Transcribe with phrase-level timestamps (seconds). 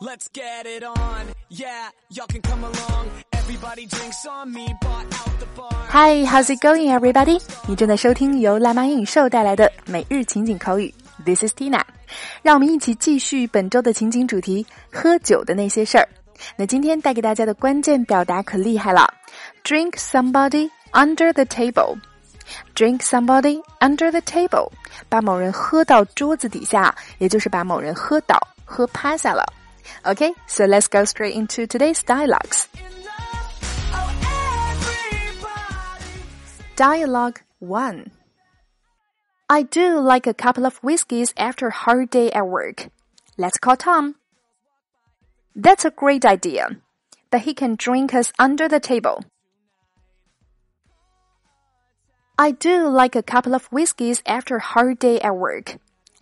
[0.00, 3.08] Let's get it on, yeah, y'all can come along.
[3.32, 5.70] Everybody drinks on me, bought out the bar.
[5.88, 7.40] Hi, how's it going, everybody?
[7.66, 10.94] 你正在收听由辣妈英语秀带来的每日情景口语。
[11.24, 11.82] This is Tina，
[12.42, 16.08] 让我们一起继续本周的情景主题——喝酒的那些事儿。
[16.56, 19.12] 那今天带给大家的关键表达可厉害了
[19.64, 21.98] ，drink somebody under the table。
[22.76, 24.70] Drink somebody under the table，
[25.08, 29.44] 把某人喝到桌子底下，也就是把某人喝倒、喝趴下了。
[30.06, 32.68] Okay, so let's go straight into today's dialogues.
[36.76, 38.10] Dialogue 1
[39.48, 42.88] I do like a couple of whiskeys after a hard day at work.
[43.36, 44.16] Let's call Tom.
[45.54, 46.80] That's a great idea,
[47.30, 49.22] but he can drink us under the table.
[52.36, 55.76] I do like a couple of whiskeys after a hard day at work.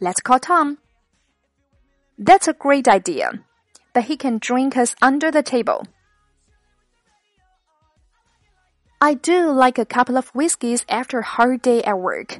[0.00, 0.78] Let's call Tom.
[2.16, 3.44] That's a great idea,
[3.98, 5.84] but he can drink us under the table.
[9.00, 12.38] I do like a couple of whiskeys after a hard day at work.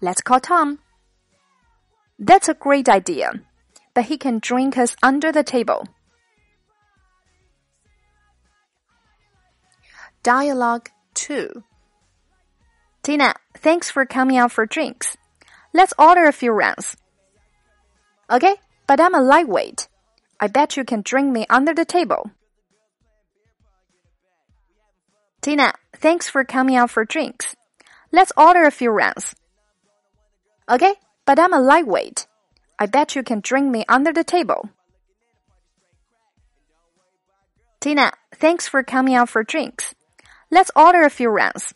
[0.00, 0.78] Let's call Tom.
[2.16, 3.42] That's a great idea,
[3.92, 5.84] but he can drink us under the table.
[10.22, 11.64] Dialogue 2
[13.02, 15.16] Tina, thanks for coming out for drinks.
[15.74, 16.96] Let's order a few rounds.
[18.30, 18.54] Okay,
[18.86, 19.89] but I'm a lightweight.
[20.40, 22.30] I bet you can drink me under the table.
[25.42, 27.54] Tina, thanks for coming out for drinks.
[28.10, 29.34] Let's order a few rounds.
[30.70, 30.94] Okay,
[31.26, 32.26] but I'm a lightweight.
[32.78, 34.68] I bet you can drink me under the table.
[37.80, 39.94] Tina, thanks for coming out for drinks.
[40.50, 41.74] Let's order a few rounds.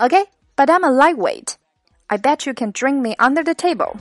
[0.00, 0.24] Okay,
[0.56, 1.58] but I'm a lightweight.
[2.08, 3.98] I bet you can drink me under the table.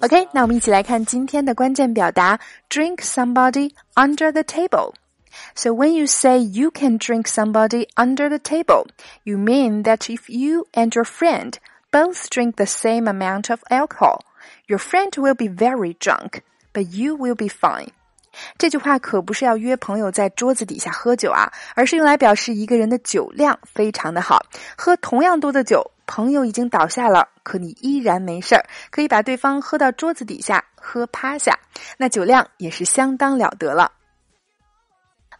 [0.00, 8.86] OK，那我们一起来看今天的关键表达：drink somebody under the table。So when you say you can drink somebody under the table,
[9.24, 11.54] you mean that if you and your friend
[11.90, 14.20] both drink the same amount of alcohol,
[14.66, 16.40] your friend will be very drunk,
[16.72, 17.88] but you will be fine.
[18.58, 24.44] 这句话可不是要约朋友在桌子底下喝酒啊，而是用来表示一个人的酒量非常的好。
[24.76, 31.57] 喝同样多的酒， 朋友已经倒下了，可你依然没事儿，可以把对方喝到桌子底下，喝趴下，
[31.97, 33.89] 那酒量也是相当了得了。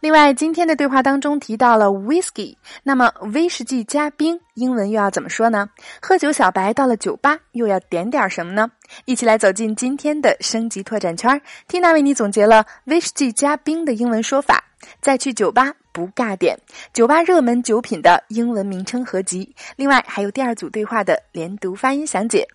[0.00, 5.68] 另外，今天的对话当中提到了 whiskey，那么威士忌加冰，英文又要怎么说呢？
[6.00, 8.70] 喝酒小白到了酒吧又要点点什么呢？
[9.04, 14.64] 一起来走进今天的升级拓展圈，Tina 为你总结了威士忌加冰的英文说法。
[15.02, 16.56] 再去酒吧不尬点，
[16.92, 19.54] 酒吧热门酒品的英文名称合集。
[19.76, 22.46] 另外还有第二组对话的连读发音详解。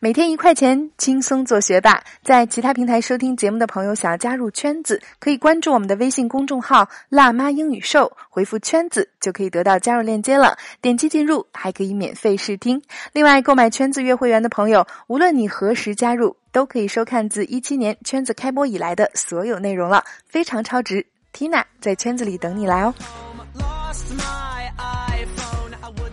[0.00, 2.02] 每天一块钱，轻松做学霸。
[2.24, 10.56] 在其他平台收听节目的朋友，想要加入圈子，可以关注我们的微信公众号“辣妈英语秀”，回复“圈子”就可以得到加入链接了。
[10.80, 12.80] 点击进入，还可以免费试听。
[13.12, 21.04] 另外，购买圈子月会员的朋友，无论你何时加入，都可以收看自一七年圈子开播以来的所有内容了，非常超值。
[21.36, 22.94] Tina 在圈子里等你来哦。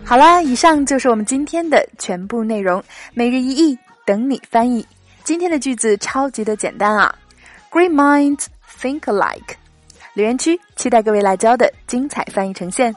[0.04, 2.84] 好啦，以上就是我们今天的全部内容。
[3.14, 4.86] 每日一译，等你翻译。
[5.24, 7.14] 今天的句子超级的简单啊
[7.70, 8.44] ！Great minds
[8.78, 9.54] think alike。
[10.12, 12.94] 留言区期待各位辣椒的精彩翻译呈现。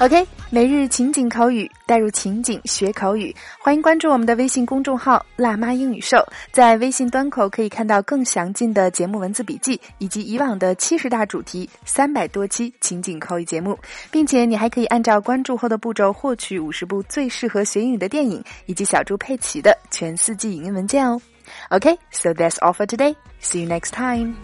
[0.00, 3.34] OK，每日情景口语，带入情景学口语。
[3.60, 6.18] 欢迎关注我们的微信公众号“辣妈英语秀”。
[6.50, 13.78] 在微信端口可以看到更详尽的节目文字笔记，以及以往的七十大主题、三百多期情景口语节目，
[14.10, 21.20] 并且你还可以按照关注后的步骤获取五十部最适合学英语的电影，以及小猪佩奇的全四季影音文件哦。
[21.68, 23.14] OK，so that's all for today.
[23.40, 24.34] See you next time.